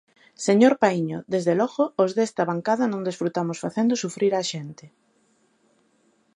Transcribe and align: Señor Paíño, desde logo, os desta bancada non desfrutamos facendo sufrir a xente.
Señor 0.47 0.73
Paíño, 0.83 1.19
desde 1.33 1.53
logo, 1.61 1.83
os 2.03 2.11
desta 2.17 2.43
bancada 2.51 2.85
non 2.89 3.05
desfrutamos 3.07 3.61
facendo 3.65 4.01
sufrir 4.03 4.33
a 4.35 4.43
xente. 4.51 4.85